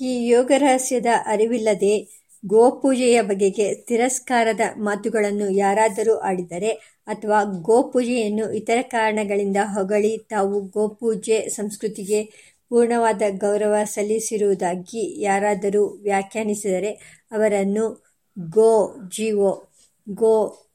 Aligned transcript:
ಈ 0.00 0.26
ಯೋಗ 0.26 0.52
ರಹಸ್ಯದ 0.56 1.06
ಅರಿವಿಲ್ಲದೆ 1.26 2.20
ಗೋಪೂಜೆಯ 2.46 3.22
ಬಗೆಗೆ 3.22 3.74
ತಿರಸ್ಕಾರದ 3.74 4.60
ಮಾತುಗಳನ್ನು 4.76 5.50
ಯಾರಾದರೂ 5.50 6.16
ಆಡಿದರೆ 6.16 6.70
ಅಥವಾ 7.06 7.44
ಗೋಪೂಜೆಯನ್ನು 7.44 8.52
ಇತರ 8.52 8.78
ಕಾರಣಗಳಿಂದ 8.82 9.56
ಹೊಗಳಿ 9.64 10.18
ತಾವು 10.18 10.60
ಗೋಪೂಜೆ 10.60 11.48
ಸಂಸ್ಕೃತಿಗೆ 11.48 12.22
ಪೂರ್ಣವಾದ 12.68 13.22
ಗೌರವ 13.30 13.74
ಸಲ್ಲಿಸಿರುವುದಾಗಿ 13.84 15.22
ಯಾರಾದರೂ 15.22 15.86
ವ್ಯಾಖ್ಯಾನಿಸಿದರೆ 16.02 16.90
ಅವರನ್ನು 17.32 18.04
ಗೋ 18.48 18.94
ಜೀವೋ 19.16 19.70
ಗೋ 20.08 20.66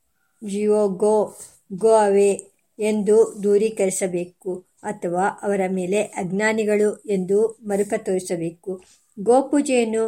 ಜೀವೋ, 0.44 0.88
ಗೋ 0.88 1.38
ಗೋ 1.74 1.88
ಅವೇ 1.88 2.32
ಎಂದು 2.80 3.40
ದೂರೀಕರಿಸಬೇಕು 3.44 4.66
ಅಥವಾ 4.84 5.40
ಅವರ 5.42 5.62
ಮೇಲೆ 5.70 6.02
ಅಜ್ಞಾನಿಗಳು 6.02 6.96
ಎಂದು 6.96 7.60
ಮರುಕ 7.68 7.94
ತೋರಿಸಬೇಕು 7.98 8.84
ಗೋಪೂಜೆಯನ್ನು 9.18 10.04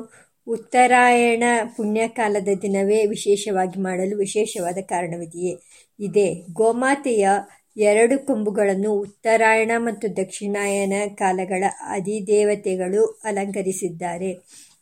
ಉತ್ತರಾಯಣ 0.48 1.44
ಪುಣ್ಯಕಾಲದ 1.78 2.50
ದಿನವೇ 2.62 3.06
ವಿಶೇಷವಾಗಿ 3.06 3.80
ಮಾಡಲು 3.82 4.18
ವಿಶೇಷವಾದ 4.18 4.78
ಕಾರಣವಿದೆಯೇ. 4.86 5.54
ಇದೆ 6.00 6.28
ಗೋಮಾತೆಯ 6.54 7.28
ಎರಡು 7.82 8.26
ಕೊಂಬುಗಳನ್ನು 8.26 8.92
ಉತ್ತರಾಯಣ 9.00 9.72
ಮತ್ತು 9.78 10.18
ದಕ್ಷಿಣಾಯನ 10.18 10.94
ಕಾಲಗಳ 11.16 11.64
ಅಧಿದೇವತೆಗಳು 11.90 13.04
ಅಲಂಕರಿಸಿದ್ದಾರೆ. 13.24 14.32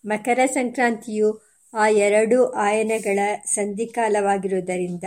ಮಕರ 0.05 0.39
ಸಂಕ್ರಾಂತಿಯು 0.53 1.29
ಆ 1.73 1.87
ಎರಡು 2.07 2.37
ಆಯನಗಳ 2.65 3.19
ಸಂಧಿಕಾಲವಾಗಿರುವುದರಿಂದ 3.55 5.03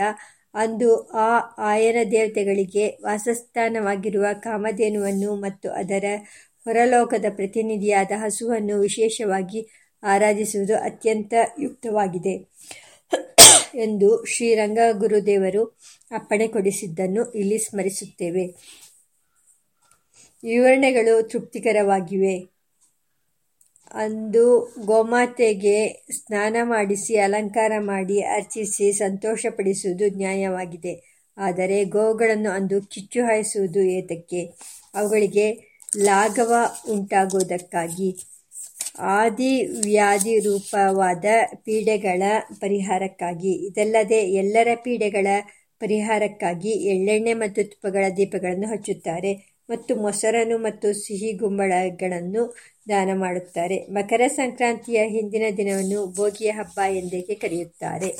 ಅಂದು 0.55 0.89
ಆ 1.19 1.29
ಆಯನ 1.71 1.99
ದೇವತೆಗಳಿಗೆ 2.11 2.85
ವಾಸಸ್ಥಾನವಾಗಿರುವ 3.03 4.25
ಕಾಮಧೇನುವನ್ನು 4.39 5.35
ಮತ್ತು 5.35 5.69
ಅದರ 5.71 6.05
ಹೊರಲೋಕದ 6.69 7.25
ಪ್ರತಿನಿಧಿಯಾದ 7.35 8.11
ಹಸುವನ್ನು 8.15 8.79
ವಿಶೇಷವಾಗಿ 8.79 9.67
ಆರಾಧಿಸುವುದು 10.03 10.75
ಅತ್ಯಂತ 10.75 11.33
ಯುಕ್ತವಾಗಿದೆ 11.59 12.33
ಎಂದು 13.75 14.25
ಶ್ರೀರಂಗ 14.25 14.79
ಗುರುದೇವರು 14.91 15.63
ಅಪ್ಪಣೆ 16.11 16.47
ಕೊಡಿಸಿದ್ದನ್ನು 16.47 17.31
ಇಲ್ಲಿ 17.31 17.57
ಸ್ಮರಿಸುತ್ತೇವೆ. 17.57 18.45
ವಿವರಣೆಗಳು 20.43 21.23
ತೃಪ್ತಿಕರವಾಗಿವೆ. 21.23 22.35
ಅಂದು 23.93 24.43
ಗೋಮಾತೆಗೆ 24.85 25.77
ಸ್ನಾನ 26.11 26.57
ಮಾಡಿಸಿ 26.63 27.15
ಅಲಂಕಾರ 27.17 27.71
ಮಾಡಿ 27.79 28.21
ಅರ್ಚಿಸಿ 28.21 28.93
ಸಂತೋಷಪಡಿಸುವುದು 28.93 30.17
ನ್ಯಾಯವಾಗಿದೆ. 30.17 30.93
ಆದರೆ 31.37 31.83
ಗೋವುಗಳನ್ನು 31.85 32.49
ಅಂದು 32.49 32.81
ಕಿಚ್ಚು 32.81 33.21
ಹಾಯಿಸುವುದು 33.23 33.79
ಏತಕ್ಕೆ? 33.79 34.41
ಅವುಗಳಿಗೆ 34.93 35.68
ಲಾಘವ 35.97 36.53
ಉಂಟಾಗುವುದಕ್ಕಾಗಿ 36.89 38.15
ಆದಿವ್ಯಾಧಿರೂಪವಾದ 39.17 41.25
ಪೀಡೆಗಳ 41.55 42.23
ಪರಿಹಾರಕ್ಕಾಗಿ, 42.59 43.51
ಇದಲ್ಲದೆ 43.51 44.15
ಎಲ್ಲರ 44.15 44.67
ಪೀಡೆಗಳ 44.83 45.27
ಪರಿಹಾರಕ್ಕಾಗಿ 45.79 46.69
ಎಳ್ಳೆಣ್ಣೆ 46.69 47.33
ಮತ್ತು 47.33 47.63
ತುಪ್ಪಗಳ 47.63 48.03
ದೀಪಗಳನ್ನು 48.17 48.67
ಹಚ್ಚುತ್ತಾರೆ 48.67 49.59
ಮತ್ತು 49.69 49.95
ಮೊಸರನ್ನು 49.95 50.57
ಮತ್ತು 50.57 50.93
ಸಿಹಿ 50.93 51.33
ಗುಂಬಳಗಳನ್ನು 51.33 52.55
ದಾನ 52.89 53.09
ಮಾಡುತ್ತಾರೆ. 53.13 53.87
ಮಕರ 53.89 54.21
ಸಂಕ್ರಾಂತಿಯ 54.27 55.07
ಹಿಂದಿನ 55.07 55.43
ದಿನವನ್ನು 55.57 56.15
ಭೋಗಿಯ 56.15 56.51
ಹಬ್ಬ 56.51 56.79
ಎಂದೇಕೆ 56.91 57.35
ಕರೆಯುತ್ತಾರೆ? 57.35 58.17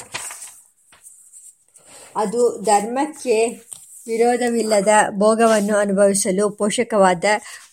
ಅದು 2.15 2.63
ಧರ್ಮಕ್ಕೆ 2.63 3.68
ವಿರೋಧವಿಲ್ಲದ 4.09 4.87
ಭೋಗವನ್ನು 5.09 5.77
ಅನುಭವಿಸಲು 5.77 6.49
ಪೋಷಕವಾದ 6.49 7.23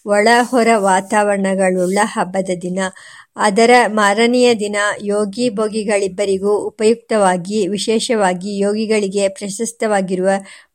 ಒಳ 0.06 0.29
ಹೊರ 0.41 0.69
ವಾತಾವರಣಗಳುಳ್ಳ 0.77 1.98
ಹಬ್ಬದ 2.03 2.51
ದಿನ. 2.62 2.79
ಅದರ 3.37 3.70
ಮಾರನೆಯ 3.87 4.55
ದಿನ 4.55 4.77
ಯೋಗಿ 5.03 5.51
ಭೋಗಿಗಳಿಬ್ಬರಿಗೂ 5.51 6.59
ಉಪಯುಕ್ತವಾಗಿ, 6.59 7.69
ವಿಶೇಷವಾಗಿ 7.69 8.59
ಯೋಗಿಗಳಿಗೆ 8.59 9.29
ಪ್ರಶಸ್ತವಾಗಿರುವ 9.29 10.29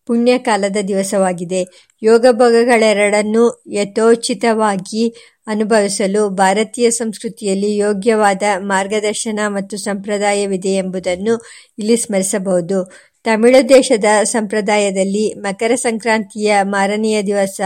ಪುಣ್ಯಕಾಲದ 0.06 0.76
ದಿವಸವಾಗಿದೆ. 0.88 1.66
ಯೋಗ 2.04 2.26
ಭೋಗಗಳೆರಡನ್ನೂ 2.32 3.64
ಯಥೋಚಿತವಾಗಿ 3.72 5.16
ಅನುಭವಿಸಲು 5.48 6.30
ಭಾರತೀಯ 6.30 6.92
ಸಂಸ್ಕೃತಿಯಲ್ಲಿ 6.92 7.78
ಯೋಗ್ಯವಾದ 7.78 8.44
ಮಾರ್ಗದರ್ಶನ 8.58 9.40
ಮತ್ತು 9.48 9.78
ಸಂಪ್ರದಾಯವಿದೆ 9.78 10.70
ಎಂಬುದನ್ನು 10.70 11.42
ಇಲ್ಲಿ 11.80 11.98
ಸ್ಮರಿಸಬಹುದು. 11.98 13.11
ತಮಿಳು 13.26 13.70
ದೇಶದ 13.70 14.06
ಸಂಪ್ರದಾಯದಲ್ಲಿ 14.24 15.34
ಮಕರ 15.38 15.72
ಸಂಕ್ರಾಂತಿಯ 15.76 16.52
ಮಾರನೆಯ 16.64 17.18
ದಿವಸ 17.22 17.59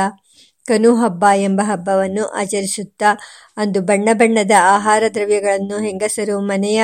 ಕನು 0.65 0.91
ಹಬ್ಬ 0.95 1.25
ಎಂಬ 1.37 1.61
ಹಬ್ಬವನ್ನು 1.63 2.23
ಆಚರಿಸುತ್ತಾ, 2.31 3.09
ಅಂದು 3.57 3.79
ಬಣ್ಣ 3.81 4.09
ಬಣ್ಣದ 4.13 4.51
ಆಹಾರ 4.75 5.03
ದ್ರವ್ಯಗಳನ್ನು 5.13 5.77
ಹೆಂಗಸರು 5.79 6.39
ಮನೆಯ 6.41 6.81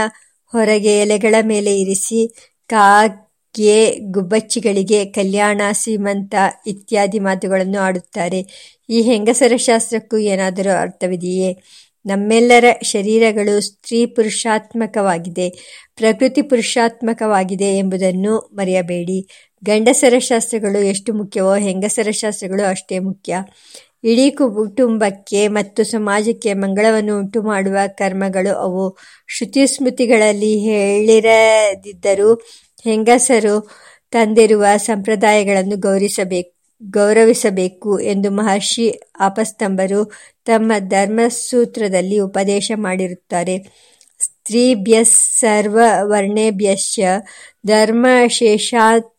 ಹೊರಗೆ 0.53 0.93
ಎಲೆಗಳ 0.99 1.35
ಮೇಲೆ 1.41 1.71
ಇರಿಸಿ, 1.79 2.19
ಕಾಗೆ, 2.69 3.77
ಗುಬ್ಬಚ್ಚಿಗಳಿಗೆ 4.11 5.05
ಕಲ್ಯಾಣ 5.11 5.61
ಸೀಮಂತ 5.73 6.33
ಇತ್ಯಾದಿ 6.67 7.19
ಮಾತುಗಳನ್ನು 7.19 7.79
ಆಡುತ್ತಾರೆ. 7.79 8.41
ಈ 8.89 8.99
ಹೆಂಗಸರ 9.01 9.53
ಶಾಸ್ತ್ರಕ್ಕೂ 9.67 10.17
ಏನಾದರೂ 10.33 10.73
ಅರ್ಥವಿದೆಯೇ? 10.81 11.51
ನಮ್ಮೆಲ್ಲರ 12.05 12.65
ಶರೀರಗಳು 12.83 13.61
ಸ್ತ್ರೀ 13.61 14.05
ಪುರುಷಾತ್ಮಕವಾಗಿದೆ, 14.05 15.49
ಪ್ರಕೃತಿ 15.95 16.41
ಪುರುಷಾತ್ಮಕವಾಗಿದೆ 16.41 17.77
ಎಂಬುದನ್ನು 17.77 18.37
ಮರೆಯಬೇಡಿ. 18.53 19.19
ಗಂಡಸರ 19.63 20.13
ಶಾಸ್ತ್ರಗಳು 20.19 20.79
ಎಷ್ಟು 20.83 21.13
ಮುಖ್ಯವೋ, 21.13 21.55
ಹೆಂಗಸರ 21.55 22.11
ಶಾಸ್ತ್ರಗಳು 22.11 22.69
ಅಷ್ಟೇ 22.69 22.99
ಮುಖ್ಯ. 22.99 23.33
ಇಡೀ 24.03 24.29
ಕುಟುಂಬಕ್ಕೆ 24.31 25.47
ಮತ್ತು 25.47 25.83
ಸಮಾಜಕ್ಕೆ 25.83 26.53
ಮಂಗಳವನ್ನು 26.53 27.19
ಉಂಟು 27.19 27.41
ಮಾಡುವ 27.41 27.77
ಕರ್ಮಗಳು 27.97 28.53
ಅವು. 28.57 28.97
ಶ್ರುತಿ 29.27 29.67
ಸ್ಮೃತಿಗಳಲ್ಲಿ 29.67 30.57
ಹೇಳಿರದಿದ್ದರೂ 30.59 32.33
ಹೆಂಗಸರು 32.83 33.55
ತಂದಿರುವ 34.11 34.65
ಸಂಪ್ರದಾಯಗಳನ್ನು 34.77 35.77
ಗೌರವಿಸಬೇಕು 35.77 36.60
ಗೌರವಿಸಬೇಕು 36.89 37.99
ಎಂದು 37.99 38.31
ಮಹರ್ಷಿ 38.31 38.99
ಆಪಸ್ತಂಭರು 39.19 40.11
ತಮ್ಮ 40.45 40.71
ಧರ್ಮಸೂತ್ರದಲ್ಲಿ 40.79 42.19
ಉಪದೇಶ 42.19 42.71
ಮಾಡಿರುತ್ತಾರೆ. 42.75 43.69
ಸ್ತ್ರೀಭ್ಯಃ 44.19 45.03
ಸರ್ವವರ್ಣೇಭ್ಯಶ್ಚ 45.39 46.99
ಧರ್ಮಶೇಷಾತ್ 47.67 49.13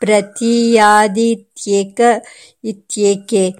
ಪ್ರತಿಯಾದಿತ್ಯೇಕ 0.00 2.00
ಇತ್ಯೇಕೆ. 2.64 3.50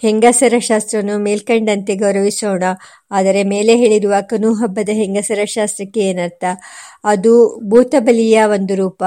ಹೆಂಗಸರ 0.00 0.54
ಶಾಸ್ತ್ರವನ್ನು 0.58 1.18
ಮೇಲ್ಕಂಡಂತೆ 1.18 1.94
ಗೌರವಿಸೋಣ. 1.94 2.62
ಆದರೆ 3.10 3.42
ಮೇಲೆ 3.42 3.76
ಹೇಳಿರುವ 3.76 4.14
ಕನು 4.20 4.54
ಹಬ್ಬದ 4.54 4.88
ಹೆಂಗಸರ 4.88 5.38
ಶಾಸ್ತ್ರಕ್ಕೆ 5.44 6.00
ಏನರ್ಥ? 6.00 6.44
ಅದು 7.04 7.60
ಭೂತಬಲಿಯ 7.64 8.44
ಒಂದು 8.44 8.74
ರೂಪ. 8.74 9.02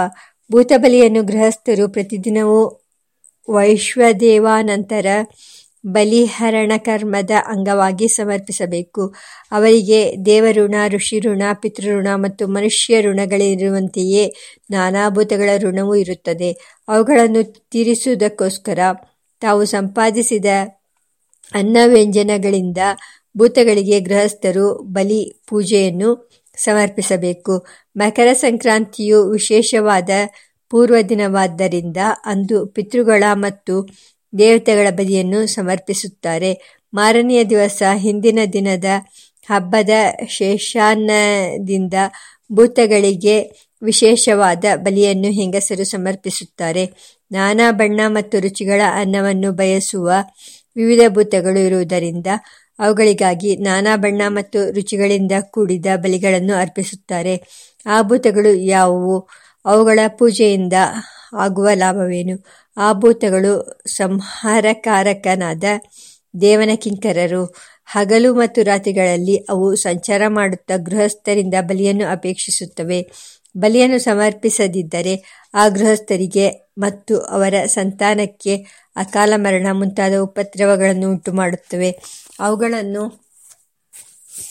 ಭೂತಬಲಿಯನ್ನು 0.52 1.24
ಗೃಹಸ್ಥರು 1.24 1.90
ಪ್ರತಿದಿನವೂ 1.90 2.86
ವೈಶ್ವದೇವಾನಂತರ 3.50 5.06
ಬಲಿಹರಣ 5.86 6.72
ಕರ್ಮದ 6.78 7.32
ಅಂಗವಾಗಿ 7.48 8.08
ಸಮರ್ಪಿಸಬೇಕು. 8.08 9.14
ಅವರಿಗೆ 9.52 10.16
ದೇವಋಣ, 10.26 10.76
ಋಷಿಋಣ, 10.88 11.44
ಪಿತೃಋಣ 11.54 12.08
ಮತ್ತು 12.16 12.48
ಮನುಷ್ಯ 12.48 13.02
ಋಣಗಳಿರುವಂತೆಯೇ 13.02 14.34
ನಾನಾ 14.72 15.10
ಭೂತಗಳ 15.10 15.50
ಋಣವೂ 15.58 15.96
ಇರುತ್ತದೆ. 15.96 16.82
ಅವುಗಳನ್ನು 16.88 17.44
ತೀರಿಸುವುದಕ್ಕೋಸ್ಕರ 17.44 18.80
ತಾವು 19.40 19.66
ಸಂಪಾದಿಸಿದ 19.66 20.46
ಅನ್ನವ್ಯಂಜನಗಳಿಂದ 21.54 22.78
ಭೂತಗಳಿಗೆ 23.38 24.00
ಗೃಹಸ್ಥರು 24.00 24.78
ಬಲಿ 24.78 25.42
ಪೂಜೆಯನ್ನು 25.48 26.32
ಸಮರ್ಪಿಸಬೇಕು. 26.58 27.66
ಮಕರ 27.96 28.34
ಸಂಕ್ರಾಂತಿಯು 28.34 29.30
ವಿಶೇಷವಾದ 29.30 30.10
ಪೂರ್ವದಿನವಾದ್ದರಿಂದ 30.72 31.98
ಅಂದು 32.26 32.66
ಪಿತೃಗಳ 32.66 33.24
ಮತ್ತು 33.34 33.76
ದೇವತೆಗಳ 34.34 34.90
ಬಲಿಯನ್ನು 34.90 35.48
ಸಮರ್ಪಿಸುತ್ತಾರೆ. 35.48 36.52
ಮಾರನೆಯ 36.94 37.44
ದಿವಸ 37.44 37.84
ಹಿಂದಿನ 37.96 38.40
ದಿನದ 38.54 38.86
ಹಬ್ಬದ 39.50 39.90
ಶೇಷಾನ್ನದಿಂದ 40.28 41.94
ಭೂತಗಳಿಗೆ 42.52 43.36
ವಿಶೇಷವಾದ 43.82 44.66
ಬಲಿಯನ್ನು 44.76 45.30
ಹೆಂಗಸರು 45.32 45.86
ಸಮರ್ಪಿಸುತ್ತಾರೆ. 45.86 46.84
ನಾನಾ 47.32 47.72
ಬಣ್ಣ 47.72 48.00
ಮತ್ತು 48.08 48.40
ರುಚಿಗಳ 48.40 48.82
ಅನ್ನವನ್ನು 48.94 49.52
ಬಯಸುವ 49.52 50.08
ವಿವಿಧ 50.76 51.00
ಭೂತಗಳು 51.08 51.60
ಇರುವುದರಿಂದ 51.60 52.28
ಅವುಗಳಿಗಾಗಿ 52.80 53.58
ನಾನಾ 53.58 53.96
ಬಣ್ಣ 53.96 54.22
ಮತ್ತು 54.28 54.72
ರುಚಿಗಳಿಂದ 54.72 55.32
ಕೂಡಿದ 55.52 55.86
ಬಲಿಗಳನ್ನು 55.96 56.54
ಅರ್ಪಿಸುತ್ತಾರೆ. 56.54 57.36
ಆ 57.86 58.02
ಭೂತಗಳು 58.02 58.56
ಯಾವುವು? 58.56 59.28
ಅವುಗಳ 59.66 60.00
ಪೂಜೆಯಿಂದ 60.08 60.74
ಆಗುವ 61.38 61.70
ಲಾಭವೇನು? 61.74 62.46
ಆಭೂತಗಳು 62.78 63.82
ಸಂಹಾರಕಾರಕನಾದ 63.88 65.64
ದೇವನ 66.42 66.70
ಕಿಂಕರರು. 66.76 67.56
ಹಗಲು 67.86 68.34
ಮತ್ತು 68.34 68.64
ರಾತ್ರಿಗಳಲ್ಲಿ 68.64 69.38
ಅವು 69.38 69.76
ಸಂಚಾರ 69.76 70.22
ಮಾಡುತ್ತಾ 70.28 70.78
ಗೃಹಸ್ಥರಿಂದ 70.78 71.54
ಬಲಿಯನ್ನು 71.62 72.06
ಅಪೇಕ್ಷಿಸುತ್ತವೆ. 72.06 73.12
ಬಲಿಯನ್ನು 73.58 74.00
ಸಮರ್ಪಿಸದಿದ್ದರೆ 74.00 75.46
ಆ 75.54 75.68
ಗೃಹಸ್ಥರಿಗೆ 75.68 76.70
ಮತ್ತು 76.78 77.20
ಅವರ 77.20 77.54
ಸಂತಾನಕ್ಕೆ 77.66 78.58
ಅಕಾಲ 78.96 79.34
ಮರಣ 79.36 79.68
ಮುಂತಾದ 79.72 80.14
ಉಪದ್ರವಗಳನ್ನು 80.16 81.10
ಉಂಟುಮಾಡುತ್ತವೆ. 81.10 82.00
ಅವುಗಳನ್ನು 82.40 83.10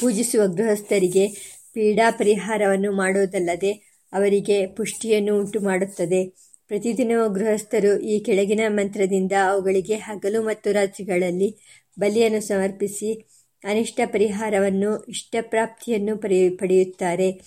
ಪೂಜಿಸುವ 0.01 0.47
ಗೃಹಸ್ಥರಿಗೆ 0.47 1.51
ಪೀಡಾ 1.73 2.11
ಪರಿಹಾರವನ್ನು 2.11 2.93
ಮಾಡುವುದಲ್ಲದೆ 2.93 3.91
ಅವರಿಗೆ 4.13 4.67
ಪುಷ್ಟಿಯನ್ನು 4.67 5.39
ಉಂಟುಮಾಡುತ್ತದೆ. 5.39 6.35
ಪ್ರತಿದಿನವೂ 6.69 7.29
ಗೃಹಸ್ಥರು 7.29 8.01
ಈ 8.01 8.21
ಕೆಳಗಿನ 8.21 8.61
ಮಂತ್ರದಿಂದ 8.69 9.33
ಅವುಗಳಿಗೆ 9.49 9.95
ಹಗಲು 9.95 10.43
ಮತ್ತು 10.43 10.73
ರಾತ್ರಿಗಳಲ್ಲಿ 10.73 11.57
ಬಲಿಯನ್ನು 11.99 12.41
ಸಮರ್ಪಿಸಿ 12.41 13.29
ಅನಿಷ್ಟ 13.65 14.01
ಪರಿಹಾರವನ್ನು, 14.05 15.03
ಇಷ್ಟಪ್ರಾಪ್ತಿಯನ್ನು 15.03 16.19
ಪರಿ, 16.19 16.51
ಪಡೆಯುತ್ತಾರೆ. 16.51 17.41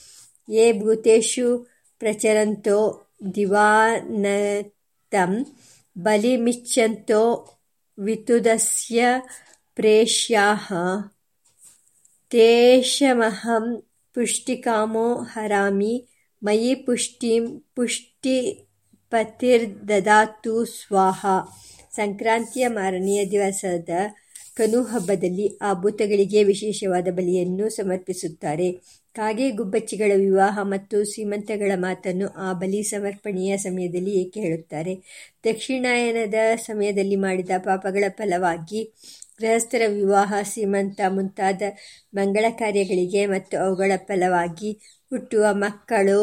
ಏ 0.50 0.80
ಭೂತೇಶು 0.80 1.68
ಪ್ರಚರಂತೋ 2.00 3.08
ದಿವಾನತಂ 3.36 5.46
ಬಲಿಮಿಚ್ಚಂತೋ 5.98 7.54
ವಿತುದಸ್ಯ 8.00 9.06
ಪ್ರೇಷ್ಯಾಹ. 9.76 10.74
ತೇಷಮಹಂ 12.30 13.84
ಪುಷ್ಟಿಕಾಮೋ 14.14 15.16
ಹರಾಮಿ 15.16 16.08
ಮಯಿ 16.44 16.76
ಪುಷ್ಟಿಂ 16.76 17.66
ಪುಷ್ಟಿಪತಿರ್ದದಾತು 17.76 20.66
ಸ್ವಾಹ. 20.66 21.26
ಸಂಕ್ರಾಂತಿಯ 21.92 22.68
ಮಾರನೆಯ 22.68 23.26
ದಿವಸದ 23.26 23.90
ಕನು 24.56 24.84
ಹಬ್ಬದಲ್ಲಿ 24.84 25.58
ಆ 25.62 25.74
ಭೂತಗಳಿಗೆ 25.74 26.44
ವಿಶೇಷವಾದ 26.44 27.08
ಬಲಿಯನ್ನು 27.08 27.70
ಸಮರ್ಪಿಸುತ್ತಾರೆ. 27.70 28.82
ಕಾಗೆ 29.14 29.52
ಗುಬ್ಬಚ್ಚಿಗಳ 29.52 30.12
ವಿವಾಹ 30.16 30.60
ಮತ್ತು 30.62 31.04
ಸೀಮಂತಗಳ 31.04 31.72
ಮಾತನ್ನು 31.76 32.28
ಆ 32.28 32.54
ಬಲಿ 32.54 32.84
ಸಮರ್ಪಣೆಯ 32.84 33.58
ಸಮಯದಲ್ಲಿ 33.58 34.12
ಏಕೆ 34.12 34.40
ಹೇಳುತ್ತಾರೆ? 34.40 35.00
ದಕ್ಷಿಣಾಯನದ 35.44 36.34
ಸಮಯದಲ್ಲಿ 36.56 37.16
ಮಾಡಿದ 37.16 37.50
ಪಾಪಗಳ 37.58 38.04
ಫಲವಾಗಿ 38.10 38.94
ಗೃಹಸ್ಥರ 39.44 39.82
ವಿವಾಹ 39.88 40.34
ಸೀಮಂತ 40.44 41.02
ಮುಂತಾದ 41.08 41.62
ಮಂಗಳ 42.14 42.46
ಕಾರ್ಯಗಳಿಗೆ 42.52 43.26
ಮತ್ತು 43.26 43.56
ಅವುಗಳ 43.58 43.92
ಫಲವಾಗಿ 44.06 44.72
ಹುಟ್ಟುವ 45.12 45.46
ಮಕ್ಕಳು, 45.54 46.20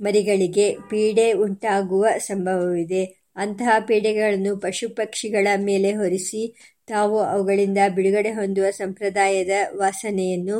ಮರಿಗಳಿಗೆ 0.00 0.66
ಪೀಡೆ 0.90 1.32
ಉಂಟಾಗುವ 1.32 2.06
ಸಂಭವವಿದೆ. 2.18 3.04
ಅಂತಹ 3.36 3.72
ಪೀಡೆಗಳನ್ನು 3.80 4.52
ಪಶು 4.56 4.86
ಪಕ್ಷಿಗಳ 4.94 5.48
ಮೇಲೆ 5.60 5.90
ಹೊರಿಸಿ 5.92 6.42
ತಾವು 6.86 7.16
ಅವುಗಳಿಂದ 7.24 7.80
ಬಿಡುಗಡೆ 7.94 8.30
ಹೊಂದುವ 8.30 8.66
ಸಂಪ್ರದಾಯದ 8.70 9.54
ವಾಸನೆಯನ್ನು 9.76 10.58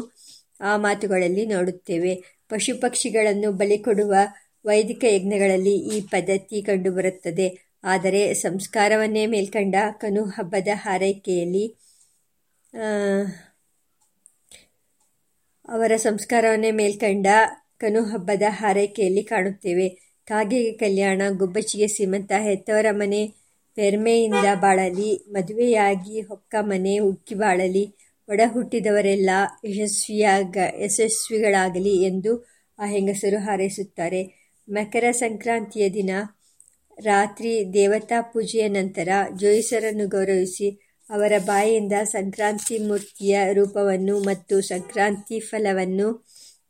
ಆ 0.60 0.72
ಮಾತುಗಳಲ್ಲಿ 0.76 1.46
ನೋಡುತ್ತೇವೆ. 1.46 2.12
ಪಶು 2.48 2.80
ಪಕ್ಷಿಗಳನ್ನು 2.80 3.48
ಬಲಿ 3.52 3.78
ಕೊಡುವ 3.78 4.14
ವೈದಿಕ 4.64 5.04
ಯಜ್ಞಗಳಲ್ಲಿ 5.08 5.74
ಈ 5.94 6.00
ಪದ್ಧತಿ 6.10 6.58
ಕಂಡುಬರುತ್ತದೆ. 6.62 7.48
ಆದರೆ 7.84 8.22
ಸಂಸ್ಕಾರವನ್ನೇ 8.34 9.26
ಮೇಲ್ಕಂಡ 9.26 9.76
ಕನು 10.00 10.22
ಹಬ್ಬದ 10.24 10.68
ಹಾರೈಕೆಯಲ್ಲಿ 10.74 11.64
ಅವರ 15.68 15.92
ಸಂಸ್ಕಾರವನ್ನೇ 15.96 16.70
ಮೇಲ್ಕಂಡ 16.70 17.26
ಕನು 17.76 18.04
ಹಬ್ಬದ 18.04 18.42
ಹಾರೈಕೆಯಲ್ಲಿ 18.48 19.22
ಕಾಣುತ್ತೇವೆ. 19.22 19.88
ಕಾಗೆಗೆ 20.24 20.72
ಕಲ್ಯಾಣ, 20.72 21.22
ಗುಬ್ಬಚ್ಚಿಗೆ 21.30 21.88
ಸೀಮಂತ, 21.88 22.32
ಹೆತ್ತವರ 22.38 22.86
ಮನೆ, 22.90 23.26
ಪೆರ್ಮೆಯಿಂದ 23.76 24.46
ಬಾಳಲಿ, 24.60 25.24
ಮದುವೆಯಾಗಿ 25.28 26.20
ಹೊಕ್ಕ 26.20 26.54
ಮನೆ, 26.60 26.98
ಉಕ್ಕಿ 26.98 27.34
ಬಾಳಲಿ, 27.34 27.84
ಒಡ 28.28 28.40
ಹುಟ್ಟಿದವರೆಲ್ಲ 28.46 29.30
ಯಶಸ್ವಿಯಾಗ, 29.64 30.56
ಯಶಸ್ವಿಗಳಾಗಲಿ 30.84 32.02
ಎಂದು 32.02 32.46
ಆ 32.78 32.86
ಹೆಂಗಸರು 32.86 33.38
ಹಾರೈಸುತ್ತಾರೆ. 33.38 34.22
ಮಕರ 34.68 35.04
ಸಂಕ್ರಾಂತಿಯ 35.10 35.88
ದಿನ 35.88 36.10
ರಾತ್ರಿ 36.98 37.72
ದೇವತಾ 37.72 38.20
ಪೂಜೆಯ 38.20 38.68
ನಂತರ 38.68 39.08
ಜೋಯಿಸರನ್ನು 39.36 40.08
ಗೌರವಿಸಿ 40.08 40.87
ಅವರ 41.10 41.32
ಬಾಯಿಯಿಂದ 41.44 41.92
ಸಂಕ್ರಾಂತಿ 42.02 42.78
ಮೂರ್ತಿಯ 42.78 43.38
ರೂಪವನ್ನು 43.52 44.20
ಮತ್ತು 44.20 44.60
ಸಂಕ್ರಾಂತಿ 44.60 45.40
ಫಲವನ್ನು 45.40 46.26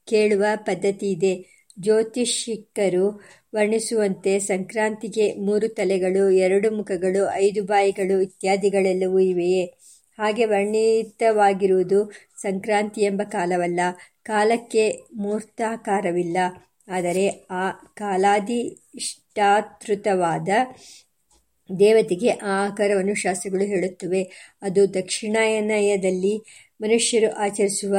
ಕೇಳುವ 0.07 0.45
ಪದ್ಧತಿ 0.55 1.11
ಇದೆ. 1.11 1.59
ಜ್ಯೋತಿಷಿಕರು 1.81 3.23
ವರ್ಣಿಸುವಂತೆ 3.55 4.39
ಸಂಕ್ರಾಂತಿಗೆ 4.39 5.35
ಮೂರು 5.35 5.69
ತಲೆಗಳು, 5.69 6.31
ಎರಡು 6.31 6.71
ಮುಖಗಳು, 6.71 7.35
ಐದು 7.35 7.65
ಬಾಯಿಗಳು 7.65 8.21
ಇತ್ಯಾದಿಗಳೆಲ್ಲವೂ 8.21 9.19
ಇವೆಯೇ? 9.19 9.79
ಹಾಗೆ 10.19 10.45
ವರ್ಣಿತವಾಗಿರುವುದು 10.45 12.13
ಸಂಕ್ರಾಂತಿ 12.37 13.01
ಎಂಬ 13.01 13.23
ಕಾಲವಲ್ಲ. 13.23 13.81
ಕಾಲಕ್ಕೆ 14.23 15.03
ಮೂರ್ತಾಕಾರವಿಲ್ಲ. 15.15 16.37
ಆದರೆ 16.89 17.47
ಆ 17.51 17.71
ಕಾಲಾಧಿಷ್ಠಾತೃತವಾದ 17.71 20.49
ದೇವತೆಗೆ 21.79 22.31
ಆ 22.31 22.67
ಆಕಾರವನ್ನು 22.67 23.15
ಶಾಸ್ತ್ರಗಳು 23.15 23.65
ಹೇಳುತ್ತವೆ. 23.65 24.23
ಅದು 24.63 24.95
ದಕ್ಷಿಣಾಯನಯದಲ್ಲಿ 24.95 26.43
ಮನುಷ್ಯರು 26.81 27.35
ಆಚರಿಸುವ 27.35 27.97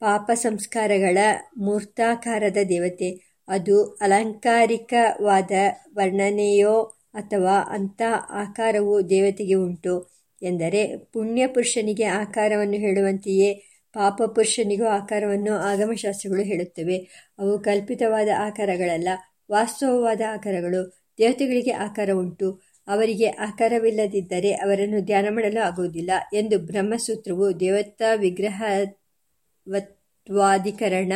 ಪಾಪ 0.00 0.30
ಸಂಸ್ಕಾರಗಳ 0.34 1.18
ಮೂರ್ತಾಕಾರದ 1.56 2.56
ದೇವತೆ. 2.68 3.38
ಅದು 3.48 3.84
ಅಲಂಕಾರಿಕವಾದ 3.84 5.50
ವರ್ಣನೆಯೋ 5.94 6.82
ಅಥವಾ 7.14 7.58
ಅಂಥ 7.68 8.02
ಆಕಾರವು 8.30 9.10
ದೇವತೆಗೆ 9.10 9.54
ಉಂಟು. 9.54 10.12
ಎಂದರೆ 10.42 10.96
ಪುಣ್ಯ 10.96 11.46
ಪುರುಷನಿಗೆ 11.46 12.04
ಆಕಾರವನ್ನು 12.04 12.74
ಹೇಳುವಂತೆಯೇ 12.74 13.54
ಪಾಪ 13.92 14.22
ಪುರುಷನಿಗೂ 14.22 14.84
ಆಕಾರವನ್ನು 14.84 15.52
ಆಗಮಶಾಸ್ತ್ರಗಳು 15.52 16.42
ಹೇಳುತ್ತವೆ. 16.42 16.96
ಅವು 17.38 17.58
ಕಲ್ಪಿತವಾದ 17.58 18.28
ಆಕಾರಗಳಲ್ಲ, 18.38 19.08
ವಾಸ್ತವವಾದ 19.50 20.20
ಆಕಾರಗಳು. 20.32 21.02
ದೇವತೆಗಳಿಗೆ 21.18 21.72
ಆಕಾರ 21.72 22.10
ಉಂಟು. 22.12 22.71
ಅವರಿಗೆ 22.88 23.28
ಆಕಾರವಿಲ್ಲದಿದ್ದರೆ 23.28 24.52
ಅವರನ್ನು 24.52 25.00
ಧ್ಯಾನ 25.00 25.26
ಮಾಡಲು 25.30 25.66
ಆಗುವುದಿಲ್ಲ 25.66 26.10
ಎಂದು 26.32 26.58
ಬ್ರಹ್ಮಸೂತ್ರವು 26.58 27.60
ದೇವತಾ 27.60 28.14
ವಿಗ್ರಹವತ್ವಾಧಿಕರಣ 28.14 31.12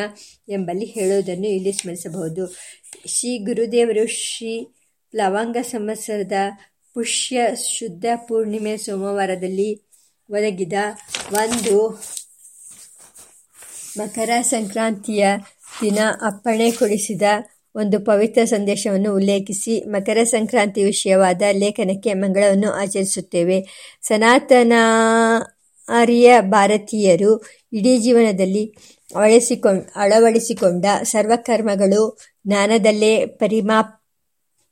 ಎಂಬಲ್ಲಿ 0.49 0.85
ಹೇಳುವುದನ್ನು 0.85 1.47
ಇಲ್ಲಿ 1.47 1.73
ಸ್ಮರಿಸಬಹುದು. 1.73 2.55
ಶ್ರೀ 3.07 3.39
ಗುರುದೇವರು 3.39 4.07
ಶ್ರೀ 4.07 4.67
ಲವಂಗ 5.17 5.57
ಸಂವತ್ಸರದ 5.63 6.33
ಪುಷ್ಯ 6.95 7.47
ಶುದ್ಧ 7.79 8.05
ಪೂರ್ಣಿಮೆ 8.17 8.77
ಸೋಮವಾರದಲ್ಲಿ 8.77 9.83
ಒದಗಿದ 10.31 10.73
ಒಂದು 11.33 12.03
ಮಕರ 13.99 14.31
ಸಂಕ್ರಾಂತಿಯ 14.43 15.27
ದಿನ 15.83 15.99
ಅಪ್ಪಣೆ 16.23 16.71
ಕೊಡಿಸಿದ 16.71 17.23
ಒಂದು 17.77 18.01
ಪವಿತ್ರ 18.01 18.45
ಸಂದೇಶವನ್ನು 18.45 19.15
ಉಲ್ಲೇಖಿಸಿ 19.15 19.81
ಮಕರ 19.89 20.23
ಸಂಕ್ರಾಂತಿ 20.25 20.85
ವಿಷಯವಾದ 20.85 21.43
ಲೇಖನಕ್ಕೆ 21.53 22.15
ಮಂಗಳವನ್ನು 22.15 22.73
ಆಚರಿಸುತ್ತೇವೆ. 22.73 23.61
ಸನಾತನ 24.03 24.73
ಸನಾತನಾರ್ಯ 24.73 26.41
ಭಾರತೀಯರು 26.41 27.45
ಇಡೀ 27.73 27.99
ಜೀವನದಲ್ಲಿ 27.99 28.75
ಅಳವಡಿಸಿಕೊಂಡ 29.17 29.83
ಅಳವಡಿಸಿಕೊಂಡ 29.97 30.87
ಸರ್ವಕರ್ಮಗಳು 31.03 32.19
ಜ್ಞಾನದಲ್ಲೇ 32.47 33.27
ಪರಿಮಾಪ್, 33.27 34.03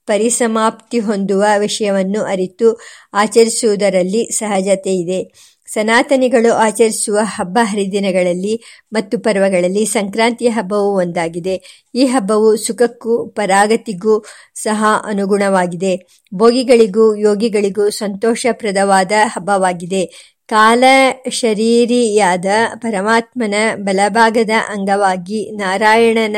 ಪರಿಸಮಾಪ್ತಿ 0.06 0.98
ಹೊಂದುವ 0.98 1.44
ವಿಷಯವನ್ನು 1.58 2.22
ಅರಿತು 2.22 2.80
ಆಚರಿಸುವುದರಲ್ಲಿ 3.12 4.24
ಸಹಜತೆ 4.24 4.94
ಇದೆ 4.94 5.32
ಸನಾತನಿಗಳು 5.66 6.54
ಆಚರಿಸುವ 6.54 7.18
ಹಬ್ಬ 7.22 7.58
ಹರಿದಿನಗಳಲ್ಲಿ 7.62 8.62
ಮತ್ತು 8.92 9.18
ಪರ್ವಗಳಲ್ಲಿ 9.18 9.84
ಸಂಕ್ರಾಂತಿಯ 9.84 10.48
ಹಬ್ಬವು 10.48 10.94
ಒಂದಾಗಿದೆ. 10.94 11.86
ಈ 11.94 12.04
ಹಬ್ಬವು 12.04 12.56
ಸುಖಕ್ಕೂ 12.56 13.26
ಪರಾಗತಿಗೂ 13.28 14.24
ಸಹ 14.54 14.84
ಅನುಗುಣವಾಗಿದೆ. 15.06 16.06
ಭೋಗಿಗಳಿಗೂ 16.34 17.16
ಯೋಗಿಗಳಿಗೂ 17.16 17.90
ಸಂತೋಷಪ್ರದವಾದ 17.90 19.12
ಹಬ್ಬವಾಗಿದೆ. 19.24 20.34
ಕಾಲ 20.48 20.84
ಶರೀರಿಯಾದ 21.30 22.46
ಪರಮಾತ್ಮನ 22.76 23.54
ಬಲಭಾಗದ 23.76 24.50
ಅಂಗವಾಗಿ 24.68 25.50
ನಾರಾಯಣನ 25.56 26.36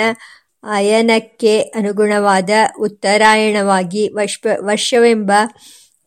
ಅಯನಕ್ಕೆ 0.64 1.60
ಅನುಗುಣವಾದ 1.60 2.50
ಉತ್ತರಾಯಣವಾಗಿ 2.80 4.10
ವರ್ಷವೆಂಬ 4.64 5.30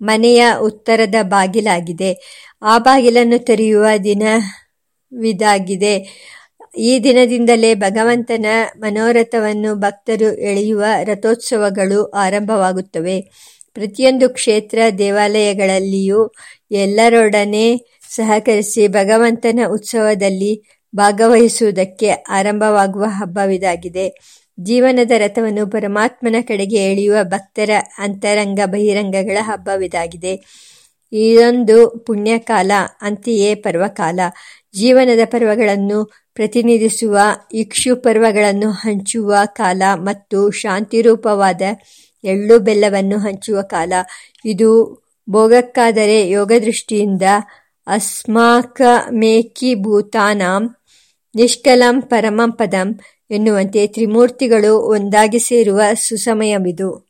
ಮನೆಯ 0.02 0.42
ಉತ್ತರದ 0.62 1.16
ಬಾಗಿಲಾಗಿದೆ. 1.24 2.12
ಆ 2.62 2.78
ಬಾಗಿಲನ್ನು 2.78 3.46
ತೆರೆಯುವ 3.46 3.86
ದಿನವಿದಾಗಿದೆ 4.04 5.94
ಈ 6.78 7.00
ದಿನದಿಂದಲೇ 7.00 7.76
ಭಗವಂತನ 7.76 8.46
ಮನೋರಥವನ್ನು 8.78 9.76
ಭಕ್ತರು 9.76 10.38
ಎಳೆಯುವ 10.42 10.84
ರಥೋತ್ಸವಗಳು 11.04 12.04
ಆರಂಭವಾಗುತ್ತವೆ. 12.18 13.18
ಪ್ರತಿಯೊಂದು 13.74 14.30
ಕ್ಷೇತ್ರ, 14.30 14.80
ದೇವಾಲಯಗಳಲ್ಲಿಯೂ 14.98 16.22
ಎಲ್ಲರೊಡನೆ 16.72 17.66
ಸಹಕರಿಸಿ 18.10 18.88
ಭಗವಂತನ 18.88 19.60
ಉತ್ಸವದಲ್ಲಿ 19.72 20.54
ಭಾಗವಹಿಸುವುದಕ್ಕೆ 20.96 22.10
ಆರಂಭವಾಗುವ 22.30 23.06
ಹಬ್ಬವಿದಾಗಿದೆ. 23.08 24.06
ಜೀವನದ 24.64 25.12
ರಥವನ್ನು 25.18 25.68
ಪರಮಾತ್ಮನ 25.68 26.36
ಕಡೆಗೆ 26.42 26.76
ಎಳೆಯುವ 26.76 27.16
ಭಕ್ತರ 27.24 27.70
ಅಂತರಂಗ 27.98 28.60
ಬಹಿರಂಗಗಳ 28.66 29.38
ಹಬ್ಬವಿದಾಗಿದೆ. 29.42 30.46
ಇದೊಂದು 31.14 31.90
ಪುಣ್ಯಕಾಲ, 31.90 32.72
ಅಂತೆಯೇ 33.02 33.56
ಪರ್ವಕಾಲ. 33.56 34.20
ಜೀವನದ 34.74 35.20
ಪರ್ವಗಳನ್ನು 35.26 36.12
ಪ್ರತಿನಿಧಿಸುವ, 36.34 37.20
ಇಕ್ಷು 37.54 37.96
ಪರ್ವಗಳನ್ನು 37.96 38.72
ಹಂಚುವ 38.72 39.36
ಕಾಲ 39.46 39.82
ಮತ್ತು 39.94 40.52
ಶಾಂತಿರೂಪವಾದ 40.52 41.62
ಎಳ್ಳು 42.24 42.60
ಬೆಲ್ಲವನ್ನು 42.60 43.18
ಹಂಚುವ 43.18 43.62
ಕಾಲ. 43.62 43.94
ಇದು 44.46 45.00
ಭೋಗಕ್ಕಾದರೆ 45.30 46.30
ಯೋಗದೃಷ್ಟಿಯಿಂದ 46.30 47.22
ಅಸ್ಮಾಕಮೇಕೀಭೂತಾನಾಂ 47.88 50.79
ನಿಷ್ಕಲಂ 51.36 52.02
ಪರಮಂ 52.02 52.52
ಪದಂ 52.52 53.00
ಎನ್ನುವಂತೆ 53.32 53.88
ತ್ರಿಮೂರ್ತಿಗಳು 53.88 54.80
ಒಂದಾಗಿ 54.80 55.40
ಸೇರುವ 55.40 55.82
ಸುಸಮಯವಿದು. 55.94 57.09